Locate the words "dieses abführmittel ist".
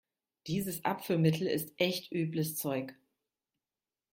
0.47-1.75